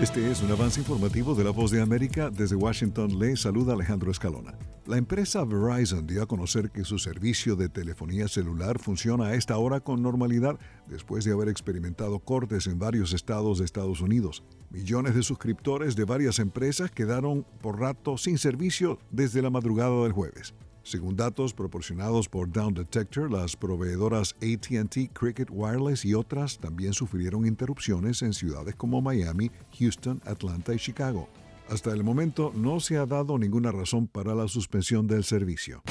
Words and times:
Este 0.00 0.28
es 0.28 0.42
un 0.42 0.50
avance 0.50 0.80
informativo 0.80 1.36
de 1.36 1.44
la 1.44 1.50
Voz 1.50 1.70
de 1.70 1.80
América. 1.80 2.28
Desde 2.28 2.56
Washington 2.56 3.16
le 3.16 3.36
saluda 3.36 3.74
Alejandro 3.74 4.10
Escalona. 4.10 4.52
La 4.86 4.98
empresa 4.98 5.44
Verizon 5.44 6.04
dio 6.04 6.20
a 6.20 6.26
conocer 6.26 6.72
que 6.72 6.84
su 6.84 6.98
servicio 6.98 7.54
de 7.54 7.68
telefonía 7.68 8.26
celular 8.26 8.80
funciona 8.80 9.26
a 9.26 9.34
esta 9.34 9.56
hora 9.56 9.78
con 9.78 10.02
normalidad 10.02 10.58
después 10.88 11.24
de 11.24 11.32
haber 11.32 11.48
experimentado 11.48 12.18
cortes 12.18 12.66
en 12.66 12.80
varios 12.80 13.12
estados 13.12 13.58
de 13.60 13.66
Estados 13.66 14.00
Unidos. 14.00 14.42
Millones 14.70 15.14
de 15.14 15.22
suscriptores 15.22 15.94
de 15.94 16.04
varias 16.04 16.40
empresas 16.40 16.90
quedaron 16.90 17.46
por 17.62 17.78
rato 17.78 18.18
sin 18.18 18.36
servicio 18.36 18.98
desde 19.12 19.42
la 19.42 19.50
madrugada 19.50 20.02
del 20.02 20.12
jueves. 20.12 20.54
Según 20.84 21.16
datos 21.16 21.54
proporcionados 21.54 22.28
por 22.28 22.52
Down 22.52 22.74
Detector, 22.74 23.32
las 23.32 23.56
proveedoras 23.56 24.34
ATT, 24.34 25.12
Cricket 25.14 25.48
Wireless 25.50 26.04
y 26.04 26.12
otras 26.12 26.58
también 26.58 26.92
sufrieron 26.92 27.46
interrupciones 27.46 28.20
en 28.20 28.34
ciudades 28.34 28.74
como 28.76 29.00
Miami, 29.00 29.50
Houston, 29.78 30.20
Atlanta 30.26 30.74
y 30.74 30.78
Chicago. 30.78 31.26
Hasta 31.70 31.90
el 31.90 32.04
momento 32.04 32.52
no 32.54 32.80
se 32.80 32.98
ha 32.98 33.06
dado 33.06 33.38
ninguna 33.38 33.72
razón 33.72 34.06
para 34.06 34.34
la 34.34 34.46
suspensión 34.46 35.06
del 35.06 35.24
servicio. 35.24 35.82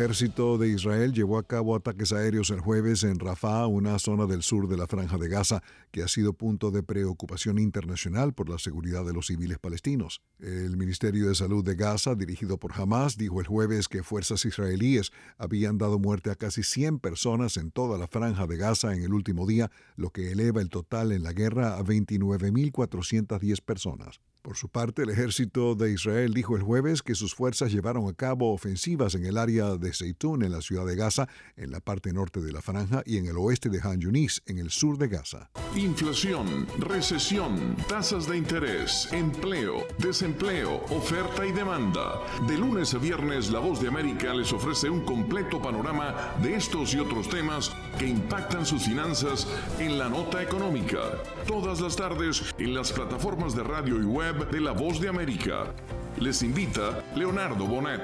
Ejército 0.00 0.56
de 0.56 0.70
Israel 0.70 1.12
llevó 1.12 1.36
a 1.36 1.46
cabo 1.46 1.76
ataques 1.76 2.10
aéreos 2.10 2.48
el 2.48 2.60
jueves 2.60 3.04
en 3.04 3.18
Rafah, 3.18 3.66
una 3.66 3.98
zona 3.98 4.24
del 4.24 4.42
sur 4.42 4.66
de 4.66 4.78
la 4.78 4.86
franja 4.86 5.18
de 5.18 5.28
Gaza 5.28 5.62
que 5.90 6.02
ha 6.02 6.08
sido 6.08 6.32
punto 6.32 6.70
de 6.70 6.82
preocupación 6.82 7.58
internacional 7.58 8.32
por 8.32 8.48
la 8.48 8.58
seguridad 8.58 9.04
de 9.04 9.12
los 9.12 9.26
civiles 9.26 9.58
palestinos. 9.58 10.22
El 10.38 10.78
Ministerio 10.78 11.28
de 11.28 11.34
Salud 11.34 11.62
de 11.62 11.74
Gaza, 11.74 12.14
dirigido 12.14 12.56
por 12.56 12.72
Hamas, 12.72 13.18
dijo 13.18 13.40
el 13.40 13.46
jueves 13.46 13.88
que 13.88 14.02
fuerzas 14.02 14.46
israelíes 14.46 15.12
habían 15.36 15.76
dado 15.76 15.98
muerte 15.98 16.30
a 16.30 16.34
casi 16.34 16.62
100 16.62 16.98
personas 17.00 17.58
en 17.58 17.70
toda 17.70 17.98
la 17.98 18.08
franja 18.08 18.46
de 18.46 18.56
Gaza 18.56 18.94
en 18.94 19.02
el 19.02 19.12
último 19.12 19.46
día, 19.46 19.70
lo 19.96 20.08
que 20.08 20.32
eleva 20.32 20.62
el 20.62 20.70
total 20.70 21.12
en 21.12 21.24
la 21.24 21.34
guerra 21.34 21.76
a 21.76 21.84
29.410 21.84 23.60
personas. 23.62 24.22
Por 24.42 24.56
su 24.56 24.70
parte, 24.70 25.02
el 25.02 25.10
ejército 25.10 25.74
de 25.74 25.92
Israel 25.92 26.32
dijo 26.32 26.56
el 26.56 26.62
jueves 26.62 27.02
que 27.02 27.14
sus 27.14 27.34
fuerzas 27.34 27.72
llevaron 27.72 28.08
a 28.08 28.14
cabo 28.14 28.54
ofensivas 28.54 29.14
en 29.14 29.26
el 29.26 29.36
área 29.36 29.76
de 29.76 29.92
Zeitún, 29.92 30.42
en 30.42 30.52
la 30.52 30.62
ciudad 30.62 30.86
de 30.86 30.96
Gaza, 30.96 31.28
en 31.56 31.70
la 31.70 31.80
parte 31.80 32.10
norte 32.14 32.40
de 32.40 32.50
la 32.50 32.62
franja 32.62 33.02
y 33.04 33.18
en 33.18 33.26
el 33.26 33.36
oeste 33.36 33.68
de 33.68 33.80
Han 33.82 34.00
Yunis, 34.00 34.42
en 34.46 34.56
el 34.56 34.70
sur 34.70 34.96
de 34.96 35.08
Gaza. 35.08 35.50
Inflación, 35.76 36.66
recesión, 36.78 37.76
tasas 37.86 38.26
de 38.26 38.38
interés, 38.38 39.08
empleo, 39.12 39.86
desempleo, 39.98 40.84
oferta 40.88 41.44
y 41.44 41.52
demanda. 41.52 42.20
De 42.48 42.56
lunes 42.56 42.94
a 42.94 42.98
viernes, 42.98 43.50
La 43.50 43.58
Voz 43.58 43.82
de 43.82 43.88
América 43.88 44.32
les 44.32 44.52
ofrece 44.54 44.88
un 44.88 45.04
completo 45.04 45.60
panorama 45.60 46.34
de 46.42 46.54
estos 46.54 46.94
y 46.94 46.98
otros 46.98 47.28
temas 47.28 47.76
que 47.98 48.06
impactan 48.06 48.64
sus 48.64 48.84
finanzas 48.84 49.46
en 49.78 49.98
la 49.98 50.08
nota 50.08 50.42
económica. 50.42 51.00
Todas 51.46 51.80
las 51.80 51.94
tardes 51.94 52.54
en 52.58 52.72
las 52.72 52.90
plataformas 52.90 53.54
de 53.54 53.64
radio 53.64 54.00
y 54.00 54.04
web 54.04 54.29
de 54.32 54.60
La 54.60 54.70
Voz 54.70 55.00
de 55.00 55.08
América. 55.08 55.74
Les 56.20 56.42
invita 56.42 57.02
Leonardo 57.16 57.66
Bonet. 57.66 58.00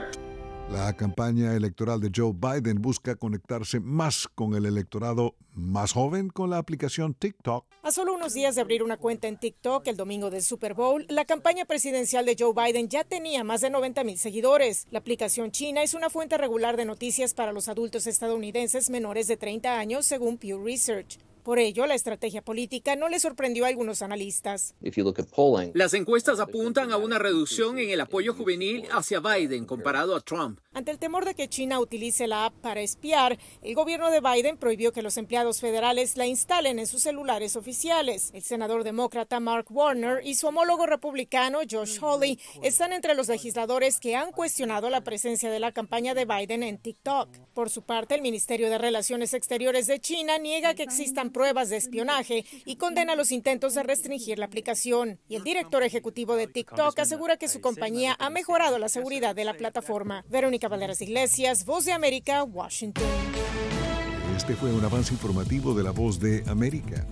La 0.73 0.93
campaña 0.97 1.55
electoral 1.55 2.01
de 2.01 2.11
Joe 2.15 2.33
Biden 2.35 2.83
busca 2.83 3.15
conectarse 3.15 3.79
más 3.79 4.27
con 4.35 4.55
el 4.57 4.67
electorado 4.67 5.37
más 5.55 5.93
joven 5.93 6.29
con 6.29 6.51
la 6.51 6.59
aplicación 6.59 7.15
TikTok. 7.15 7.65
A 7.85 7.93
solo 7.93 8.15
unos 8.15 8.35
días 8.35 8.57
de 8.57 8.63
abrir 8.63 8.83
una 8.83 8.97
cuenta 8.97 9.29
en 9.29 9.39
TikTok 9.39 9.87
el 9.87 9.97
domingo 9.97 10.29
del 10.29 10.43
Super 10.43 10.75
Bowl, 10.75 11.07
la 11.09 11.25
campaña 11.27 11.65
presidencial 11.65 12.27
de 12.27 12.37
Joe 12.37 12.53
Biden 12.53 12.89
ya 12.89 13.05
tenía 13.05 13.45
más 13.45 13.61
de 13.61 13.71
90 13.71 14.03
mil 14.03 14.19
seguidores. 14.19 14.89
La 14.91 14.99
aplicación 14.99 15.53
china 15.53 15.85
es 15.85 15.95
una 15.95 16.11
fuente 16.11 16.37
regular 16.37 16.77
de 16.77 16.87
noticias 16.87 17.35
para 17.35 17.53
los 17.53 17.69
adultos 17.69 18.09
estadounidenses 18.09 18.91
menores 18.91 19.29
de 19.29 19.37
30 19.37 19.79
años, 19.79 20.05
según 20.07 20.39
Pew 20.39 20.65
Research. 20.65 21.21
Por 21.47 21.61
ello, 21.61 21.87
la 21.87 21.95
estrategia 21.95 22.43
política 22.43 22.97
no 22.97 23.09
le 23.09 23.21
sorprendió 23.21 23.67
a 23.67 23.69
algunos 23.69 24.03
analistas. 24.03 24.75
Las 25.75 25.95
encuestas 25.95 26.41
apuntan 26.41 26.91
a 26.91 26.97
una 26.97 27.21
reducción 27.21 27.79
en 27.79 27.91
el 27.91 28.01
apoyo 28.01 28.35
juvenil 28.35 28.85
hacia 28.91 29.21
Biden 29.21 29.65
comparado 29.65 30.17
a 30.17 30.21
Trump. 30.23 30.59
Ante 30.76 30.91
el 30.91 30.98
temor 30.98 31.25
de 31.25 31.34
que 31.34 31.48
China 31.48 31.81
utilice 31.81 32.26
la 32.26 32.44
app 32.44 32.54
para 32.60 32.82
espiar, 32.82 33.38
el 33.62 33.75
gobierno 33.75 34.10
de 34.10 34.20
Biden 34.20 34.59
prohibió 34.59 34.92
que 34.92 35.00
los 35.00 35.16
empleados 35.16 35.59
federales 35.59 36.19
la 36.19 36.26
instalen 36.26 36.78
en 36.78 36.87
sus 36.87 37.00
celulares 37.00 37.56
oficiales. 37.56 38.31
El 38.34 38.42
senador 38.42 38.84
demócrata 38.84 39.41
Mark 39.41 39.69
Warner 39.70 40.20
y 40.22 40.34
su 40.34 40.48
homólogo 40.48 40.84
republicano 40.84 41.60
Josh 41.66 41.98
Hawley 41.98 42.38
están 42.62 42.92
entre 42.92 43.14
los 43.14 43.28
legisladores 43.28 43.98
que 43.98 44.16
han 44.16 44.32
cuestionado 44.32 44.91
la 44.91 45.00
presencia 45.00 45.50
de 45.50 45.60
la 45.60 45.72
campaña 45.72 46.12
de 46.12 46.26
Biden 46.26 46.62
en 46.62 46.76
TikTok. 46.76 47.31
Por 47.54 47.70
su 47.70 47.81
parte, 47.81 48.14
el 48.14 48.20
Ministerio 48.20 48.69
de 48.69 48.76
Relaciones 48.76 49.32
Exteriores 49.32 49.87
de 49.87 49.98
China 49.98 50.37
niega 50.37 50.75
que 50.75 50.82
existan 50.82 51.31
pruebas 51.31 51.70
de 51.70 51.78
espionaje 51.78 52.44
y 52.66 52.76
condena 52.76 53.16
los 53.16 53.32
intentos 53.32 53.72
de 53.72 53.82
restringir 53.82 54.38
la 54.38 54.44
aplicación. 54.44 55.20
Y 55.26 55.37
el 55.37 55.43
director 55.43 55.82
ejecutivo 55.82 56.37
de 56.37 56.48
TikTok 56.48 56.98
asegura 56.98 57.38
que 57.38 57.48
su 57.48 57.62
compañía 57.62 58.14
ha 58.19 58.28
mejorado 58.28 58.78
la 58.78 58.91
seguridad 58.91 59.34
de 59.34 59.47
la 59.47 59.54
plataforma. 59.54 60.22
Verónica 60.28 60.66
Valderas 60.69 61.00
Iglesias, 61.00 61.65
Voz 61.65 61.84
de 61.84 61.93
América, 61.93 62.44
Washington. 62.44 63.04
Este 64.37 64.54
fue 64.54 64.72
un 64.72 64.84
avance 64.84 65.12
informativo 65.12 65.75
de 65.75 65.82
la 65.82 65.91
Voz 65.91 66.21
de 66.21 66.44
América. 66.47 67.06